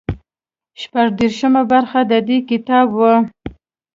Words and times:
شپږ 0.81 1.07
دېرشمه 1.19 1.63
برخه 1.71 1.99
د 2.11 2.13
دې 2.27 2.37
کتاب 2.49 2.87
وو. 2.97 3.13